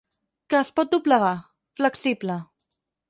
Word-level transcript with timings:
Que 0.53 0.57
es 0.61 0.71
pot 0.79 0.95
doblegar, 0.95 1.35
flexible. 1.81 2.39